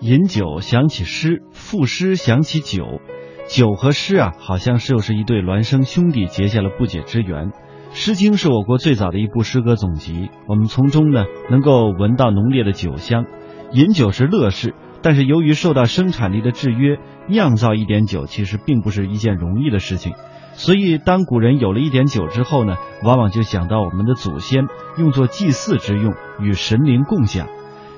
[0.00, 3.02] 饮酒想起诗，赋诗想起酒，
[3.46, 7.48] 酒和诗啊，好像是又是一对孪生兄弟结下了不解之缘。
[7.92, 13.26] 《诗经》是我国最早的一部诗歌总集，我们从中呢能够闻到浓烈的酒香。
[13.72, 16.98] 饮酒是乐事，但是由于受到生产力的制约，
[17.28, 20.14] 酿造一点酒其实并不是一件容易的事情。
[20.54, 24.64] 所以，当古人有了一点酒之后呢，往往就想到我们的祖先
[24.96, 27.48] 用作祭祀之用，与神灵共享。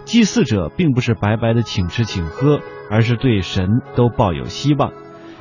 [0.05, 2.61] 祭祀者并不是白白的请吃请喝，
[2.91, 4.93] 而是对神都抱有希望。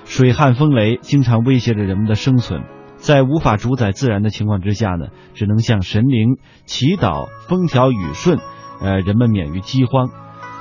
[0.06, 2.64] 水旱风雷经常威胁着人们的生存，
[2.98, 8.40] 在无法主宰自然的情况之下呢，只能向神灵祈祷风调雨顺，
[8.82, 10.10] 呃，人们免于饥荒。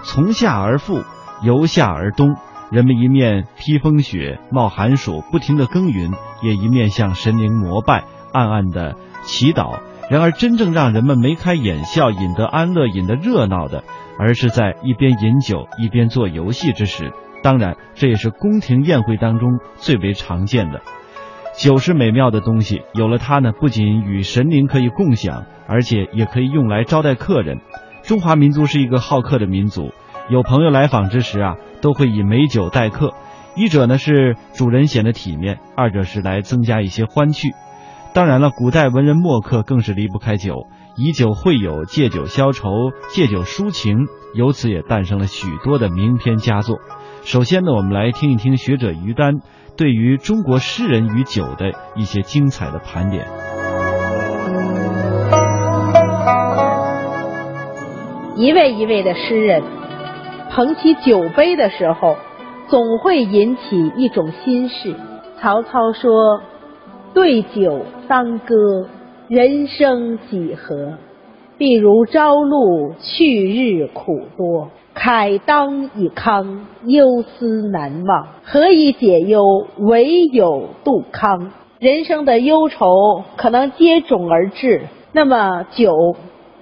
[0.03, 1.03] 从夏而复，
[1.43, 2.37] 由夏而冬，
[2.71, 9.81] 人们一面披风雪、冒寒暑，不停的耕耘，也一面向神灵膜拜，暗暗的祈祷。
[10.11, 13.85] 然而，真正让人们眉开眼笑、饮得安乐、饮得热闹的，
[14.19, 17.13] 而是在一边饮酒一边做游戏之时。
[17.45, 20.81] 当然，这也是宫廷宴会当中最为常见的。
[21.57, 27.61] 酒是美妙的东西，有了它呢，不仅与神灵可以共享，而且也可以用来招待客人。
[28.03, 29.93] 中华民族是一个好客的民族，
[30.29, 33.15] 有朋友来访之时啊，都会以美酒待客。
[33.55, 37.51] 一者呢是主人显得体面，二者是来增加一些欢趣。
[38.13, 40.67] 当然了，古代文人墨客更是离不开酒，
[40.97, 42.69] 以酒会友，借酒消愁，
[43.15, 46.79] 借酒抒情，由此也诞生了许多的名篇佳作。
[47.23, 49.35] 首先呢，我们来听一听学者于丹
[49.77, 53.27] 对于中国诗人与酒的一些精彩的盘点。
[58.37, 59.63] 一位一位的诗人
[60.51, 62.17] 捧起酒杯的时候，
[62.69, 64.97] 总会引起一种心事。
[65.41, 66.11] 曹操说。
[67.13, 68.87] 对酒当歌，
[69.29, 70.95] 人生几何？
[71.59, 74.71] 譬如朝露，去日苦多。
[74.95, 78.29] 慨当以慷，忧思难忘。
[78.45, 79.67] 何以解忧？
[79.79, 81.53] 唯有杜康。
[81.79, 86.17] 人生的忧愁可能接踵而至，那么酒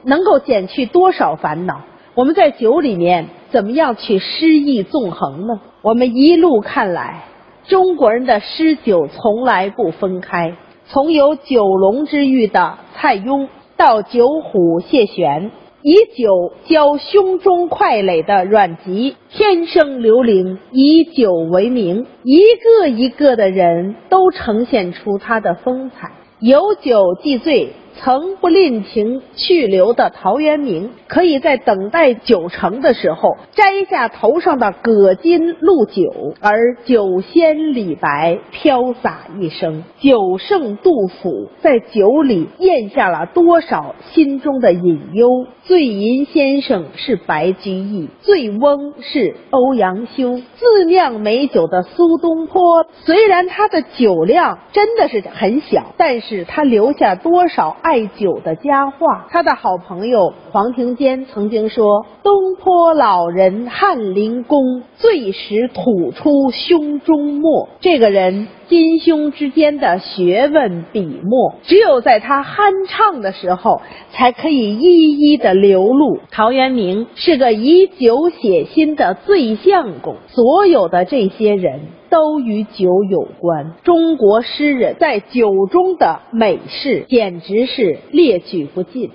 [0.05, 1.83] 能够减去多少烦恼？
[2.15, 5.61] 我们在酒里面怎么样去诗意纵横呢？
[5.83, 7.25] 我们一路看来。
[7.69, 10.57] 中国人的诗酒从来不分开，
[10.87, 15.51] 从有九龙之誉的蔡邕到九虎谢玄，
[15.83, 27.75] 以酒浇胸中块垒的阮籍，天生刘伶以酒为名，一个一个的人都呈现出他的风采，有酒即醉。
[28.01, 45.47] 曾不吝情去留的陶渊明，可以在等待酒成的时候摘下头上的葛巾露酒，而酒仙李白飘洒一生，酒圣杜甫在酒里咽下了多少心中的隐忧？
[45.65, 57.77] 醉吟先生是白居易，醉翁是欧阳修，自酿美酒的苏东坡，虽然他的酒量真的是很小，但是他留下多少？
[57.89, 73.81] 爱酒的佳话，他的好朋友黄庭坚曾经说：“东坡老人翰林公，醉时吐出胸中墨。”这个人襟胸之间的学问笔墨，只有在他酣畅的时候，
[74.13, 76.19] 才可以一一的流露。
[76.31, 81.81] 陶渊明是个以酒写心的醉相公，所有的这些人。
[82.11, 83.75] 都与酒有关。
[83.85, 89.11] 中国诗人在酒中的美事，简直是列举不尽。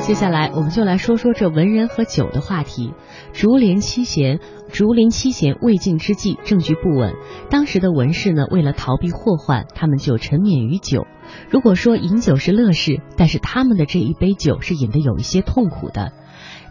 [0.00, 2.92] 接下来，我们就来说说这文人和酒的话题。
[3.32, 4.38] 竹林七贤，
[4.70, 7.14] 竹林七贤未尽之际，政局不稳。
[7.50, 11.08] 当时的文士呢，为了逃避祸患，他们就沉湎于酒。
[11.50, 16.12] 如果说饮酒是乐事，但是他们的这一杯酒是饮得有一些痛苦的。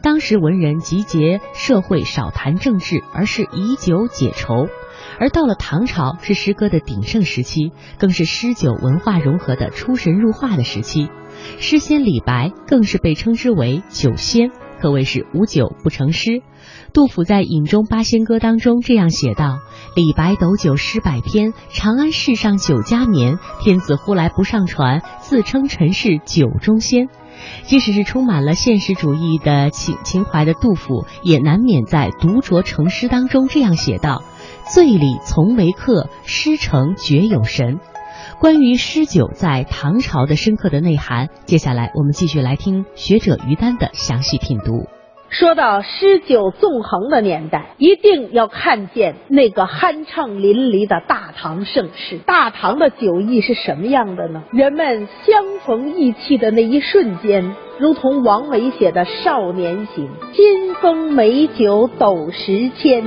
[0.05, 4.67] 当时文人集结社会，少谈政治，而是以酒解愁。
[5.19, 11.09] 而到了唐朝，是诗歌的鼎盛时期，更是诗酒文化融合的出神入化的时期。
[11.57, 16.41] 诗仙李白更是被称之为酒仙，可谓是无酒不成诗。
[16.93, 19.59] 杜甫在《饮中八仙歌》当中这样写道
[19.95, 23.37] ：“李白斗酒诗百篇，长安市上酒家眠。
[23.61, 27.09] 天子呼来不上船，自称臣是酒中仙。”
[27.63, 34.23] 即使是充满了现实主义的情情怀的杜甫，也难免在独酌成诗当中这样写道
[34.73, 37.79] ：“醉里从为客，诗成绝有神。”
[38.39, 44.87] 关于诗酒在唐朝的深刻的内涵，接下来我们继续来听学者于丹的详细品读。
[45.27, 52.19] 说到诗酒纵横的年代，一定要看见那个酣畅淋漓的大唐盛世。
[52.19, 54.43] 大唐的酒意是什么样的呢？
[54.51, 63.03] 人们相逢意气的那一瞬间，如同王维写的《少年行》：“金风美酒斗十千，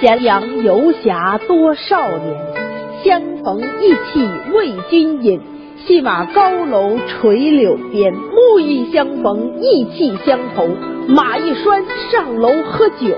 [0.00, 2.63] 咸阳游侠多少年。
[3.04, 5.40] 相逢意气为君饮。”
[5.86, 10.66] 戏马高楼垂柳边，目意相逢，意气相投。
[11.08, 13.14] 马一拴，上楼喝酒，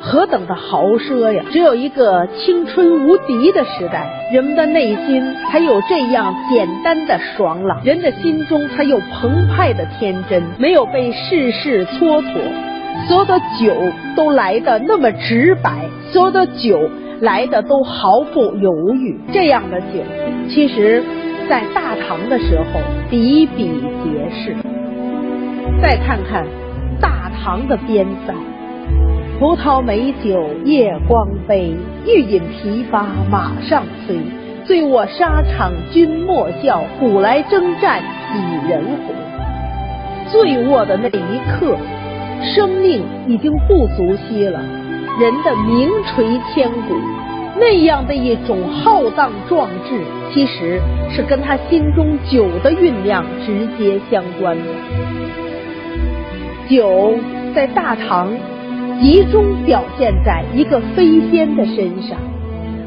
[0.00, 1.42] 何等的豪奢呀！
[1.50, 12.38] 只有一个青春无敌的时代，人们的内心才有这样简单的爽朗，人的心中才有澎湃的天真，没有被世事蹉跎。
[13.08, 13.74] 所有的酒
[14.14, 16.88] 都来的那么直白，所有的酒
[17.20, 19.18] 来的都毫不犹豫。
[19.32, 20.02] 这样的酒，
[20.48, 21.02] 其实。
[21.46, 22.80] 在大唐的时候
[23.10, 23.68] 比比
[24.02, 24.56] 皆是。
[25.82, 26.46] 再看看
[26.98, 28.32] 大唐的边塞，
[29.38, 31.76] 葡萄美酒夜光杯，
[32.06, 34.16] 欲饮琵琶马上催。
[34.64, 38.00] 醉卧沙场君莫笑，古来征战
[38.32, 39.14] 几人回。
[40.30, 41.76] 醉卧的那一刻，
[42.42, 44.60] 生命已经不足惜了，
[45.20, 46.94] 人的名垂千古。
[47.56, 50.00] 那样的一种浩荡壮志，
[50.32, 54.64] 其实是跟他心中酒的酝酿直接相关的。
[56.68, 57.14] 酒
[57.54, 58.32] 在大唐
[59.00, 62.18] 集中表现在一个飞仙的身上。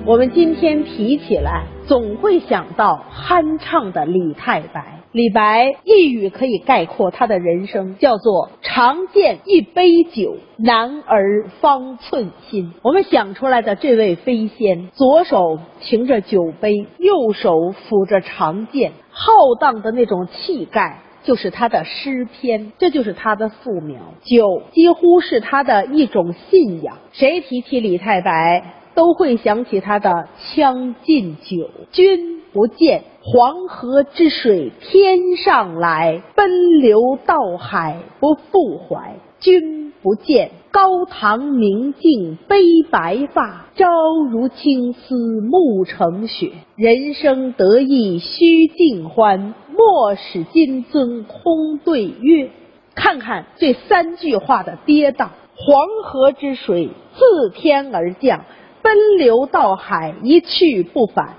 [0.06, 4.97] 我们今天提起来，总会想到酣畅的李太白。
[5.18, 12.72] 李白一语可以概括他的人生，叫做“常见一杯酒，男儿方寸心”。
[12.86, 24.00] 我们想出来的这位飞仙，左手擎着酒杯，右手抚着长剑，浩荡的那种气概，就是他的诗篇，这就是他的素描。
[24.22, 26.96] 酒几乎是他的一种信仰。
[27.12, 28.76] 谁提起李太白？
[28.94, 30.10] 都会想起他的
[30.56, 31.58] 《将进酒》，
[31.92, 39.18] 君不见黄河之水天上来，奔流到海不复怀。
[39.40, 42.58] 君不见高堂明镜悲
[42.90, 43.86] 白发，朝
[44.32, 46.50] 如青丝暮成雪。
[46.76, 52.50] 人生得意须尽欢，莫使金樽空对月。
[52.96, 58.46] 看看这三句话的跌宕，黄河之水自天而降。
[58.82, 61.36] 奔流到海，一去不返。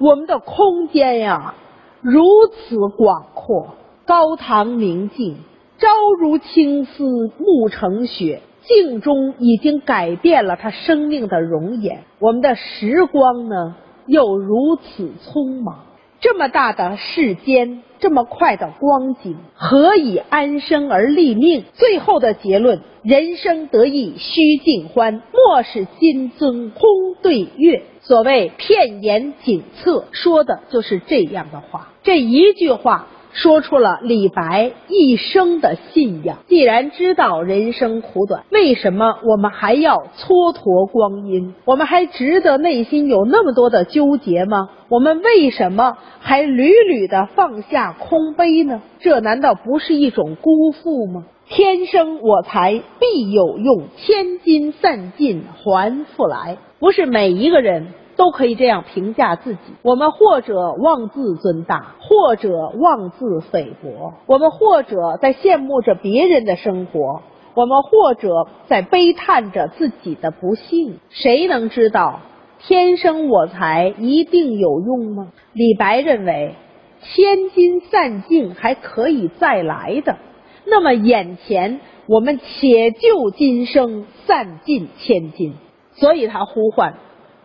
[0.00, 1.54] 我们的空间呀，
[2.00, 3.74] 如此广阔。
[4.06, 5.36] 高堂明镜，
[5.78, 5.86] 朝
[6.18, 7.04] 如青丝，
[7.38, 8.40] 暮成雪。
[8.62, 12.04] 镜中已经改变了他生命的容颜。
[12.18, 13.76] 我们的时光呢，
[14.06, 15.84] 又如此匆忙。
[16.20, 21.64] 这么大的世间，这么快的光景，何以安生而立命？
[21.74, 26.80] 最后的结论：人生得意须尽欢，莫使金樽空
[27.22, 27.82] 对月。
[28.02, 31.92] 所谓片言锦策，说的就是这样的话。
[32.02, 33.06] 这一句话。
[33.32, 36.38] 说出了李白一生的信仰。
[36.48, 41.54] 既然知道人生苦短，为什么我们还要蹉跎光阴？
[41.64, 44.70] 我们还值得内心有那么多的纠结吗？
[44.88, 48.82] 我们为什么还屡屡的放下空杯呢？
[48.98, 51.24] 这难道不是一种辜负吗？
[51.48, 56.58] 天生我材必有用，千金散尽还复来。
[56.78, 57.88] 不是每一个人。
[58.20, 59.60] 都可以这样评价自己。
[59.80, 67.22] 我们或者妄自尊大，或者妄自菲薄；我们或者在羡慕着别人的生活，
[67.54, 70.98] 我们或者在悲叹着自己的不幸。
[71.08, 72.20] 谁能知道
[72.58, 75.28] 天生我材一定有用吗？
[75.54, 76.56] 李白认为，
[77.00, 80.18] 千金散尽还可以再来的。
[80.66, 85.54] 那么眼前，我们且就今生散尽千金。
[85.94, 86.96] 所以他呼唤。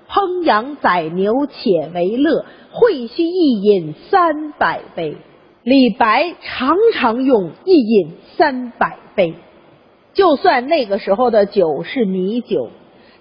[0.10, 5.18] 烹羊宰牛且为乐，会须一饮三百杯。
[5.64, 9.34] 李白常常用一饮三百杯，
[10.14, 12.70] 就算那个时候的酒是米酒，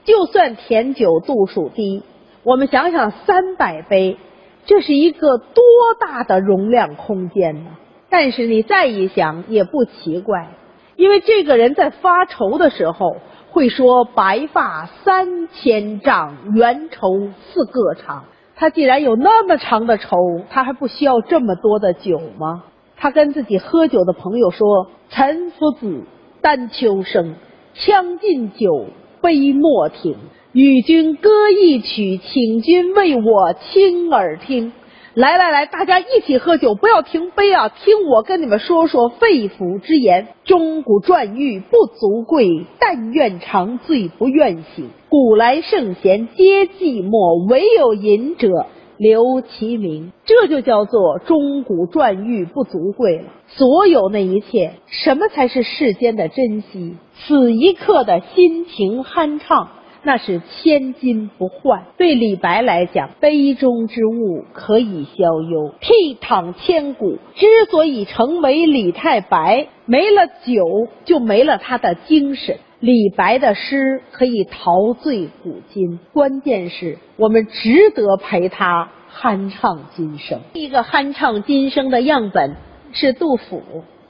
[0.05, 2.03] 就算甜酒度数低，
[2.43, 4.19] 我们想想三百杯，
[4.67, 5.64] 这是一个多
[5.99, 7.71] 大的容量空间呢？
[8.11, 10.50] 但是你再一想也不奇怪，
[10.97, 13.17] 因为这个人在发愁的时候。
[13.51, 18.25] 会说白发三千丈，缘愁似个长。
[18.57, 20.17] 他既然有那么长的愁，
[20.51, 22.65] 他还不需要这么多的酒吗？
[22.97, 26.03] 他跟自己喝酒的朋友说：“岑夫子，
[26.41, 27.37] 丹丘生，
[27.75, 28.87] 将进酒，
[29.21, 30.17] 杯莫停。
[30.51, 34.73] 与君歌一曲，请君为我倾耳听。
[35.14, 37.68] 来来来，大家一起喝酒，不要停杯啊！
[37.68, 44.90] 听我跟你们说说肺腑之言：钟鼓馔玉不足贵，但愿长醉不愿醒。
[45.09, 48.66] 古来圣贤皆寂寞，唯有饮者
[48.99, 50.11] 留其名。
[50.25, 53.26] 这就叫做钟鼓馔玉不足贵了。
[53.47, 56.97] 所有那一切，什么才是世间的珍惜？
[57.25, 59.68] 此一刻的心情酣畅。
[60.05, 61.85] 那是千金不换。
[61.97, 67.19] 对李白来讲，杯中之物可以消忧，倜傥千古。
[67.35, 72.59] 之所以成为李太白，没了酒就没了他的精神。
[72.81, 80.41] 李白的诗可以陶醉古今，关键是我们值得陪他酣畅今生。
[80.53, 82.57] 一个酣畅今生的样本
[82.93, 83.63] 是杜甫：“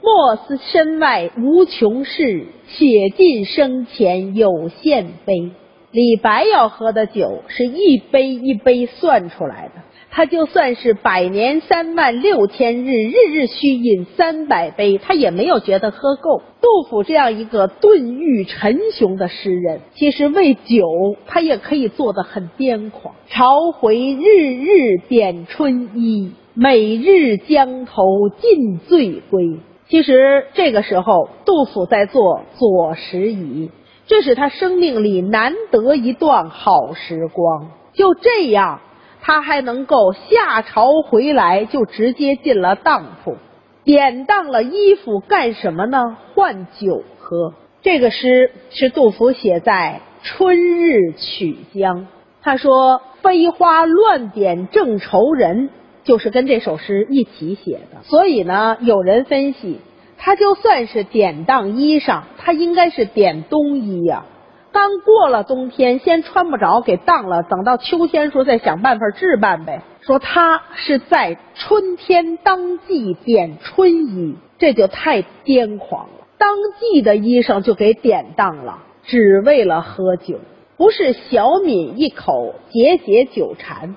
[0.03, 2.85] 莫思身外无穷事，且
[3.15, 5.51] 尽生前有限杯。”
[5.95, 16.41] 李白要喝的酒是一杯一杯算出来的，他就算是百年三万六千日，日日须饮三百杯，他也没有觉得喝够。
[16.59, 20.85] 杜甫这样一个顿欲沉雄的诗人，其实为酒
[21.27, 23.15] 他也可以做得很癫狂。
[23.29, 28.03] 朝回日日点春衣，每日江头
[28.41, 29.59] 尽醉归。
[29.87, 33.71] 其实这个时候，杜甫在做左拾遗。
[34.07, 37.71] 这是他生命里难得一段好时光。
[37.93, 38.81] 就这样，
[39.21, 43.37] 他还能够下朝回来就直接进了当铺，
[43.83, 46.17] 典当了衣服干什么呢？
[46.33, 47.53] 换酒喝。
[47.81, 52.07] 这个诗是杜甫写在春日曲江。
[52.41, 55.69] 他说：“飞花乱点正愁人”，
[56.03, 58.03] 就是跟这首诗一起写的。
[58.03, 59.79] 所以呢，有人分析。
[60.25, 64.25] 他就算是典当衣裳，他应该是典冬衣呀。
[64.71, 69.83] 刚过了冬天，先穿不着，给当了，等到秋天时候再想办法置办呗。
[70.01, 76.25] 说他是在春天当季点春衣，这就太癫狂了。
[76.39, 80.39] 当季的衣裳就给典当了，只为了喝酒，
[80.75, 83.95] 不是小抿一口解解酒馋，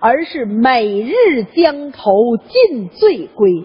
[0.00, 2.12] 而是每日江头
[2.46, 3.64] 尽醉归。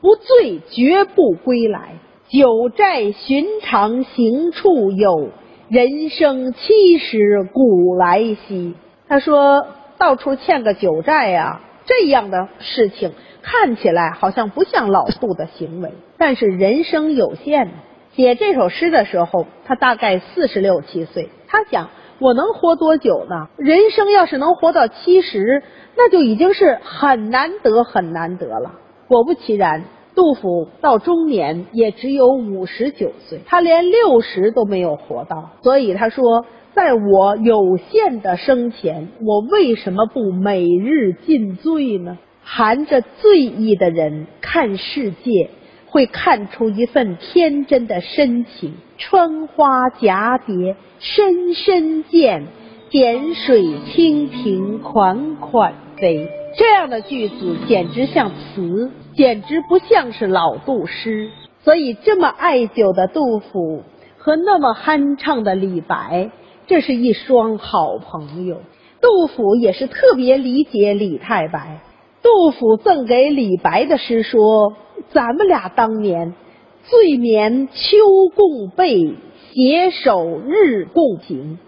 [0.00, 1.94] 不醉绝不归来，
[2.28, 5.30] 酒债寻常行处有，
[5.68, 8.74] 人生七十古来稀。
[9.08, 9.66] 他说，
[9.98, 13.12] 到处欠个酒债呀，这样的事情
[13.42, 17.70] 看起来好像不像老杜的行为，但是人生有限。
[18.14, 21.88] 写这首诗的时候，他大概四十六七岁，他想，
[22.18, 23.48] 我能活多久呢？
[23.56, 25.62] 人生要是能活到七十，
[25.96, 28.72] 那就已经是很难得很难得了。
[29.08, 29.84] 果不其然，
[30.14, 35.50] 杜甫到中年也只有五十九岁，他连六十都没有活到。
[35.62, 42.18] 所以他说，在我有限的生前，我为什么不每日尽醉呢？
[42.42, 45.50] 含着醉意的人看世界，
[45.86, 48.74] 会看出一份天真的深情。
[48.96, 52.42] 春花蛱蝶，深深见；
[52.90, 56.37] 点水蜻蜓，款款飞。
[56.58, 61.30] 这样的句子简直像词，简直不像是老杜诗。
[61.62, 63.84] 所以，这么爱酒的杜甫
[64.16, 66.32] 和那么酣畅的李白，
[66.66, 68.56] 这是一双好朋友。
[69.00, 71.80] 杜甫也是特别理解李太白。
[72.22, 74.74] 杜甫赠给李白的诗说
[75.14, 76.34] ：“咱们俩当年
[76.82, 77.96] 醉眠秋
[78.34, 79.14] 共被，
[79.52, 81.60] 携手日共行。”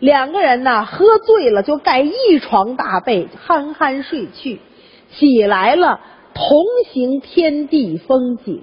[0.00, 4.58] 两个人呢，喝醉了就盖一床大被，酣酣睡去。
[5.12, 6.00] 起来了，
[6.34, 8.62] 同行天地风景。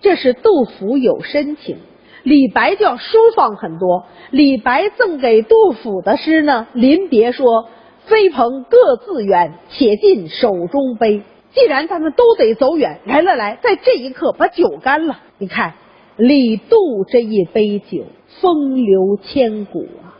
[0.00, 1.76] 这是杜甫有深情，
[2.22, 4.06] 李白就要舒放很多。
[4.30, 7.68] 李白赠给杜甫的诗呢，临别说
[8.06, 11.22] ：“飞鹏各自远，且尽手中杯。”
[11.54, 15.20] 既然咱们都得走远，来来来，在这一刻把酒干了。
[15.38, 15.74] 你看，
[16.16, 18.04] 李杜这一杯酒，
[18.40, 20.13] 风流千古啊。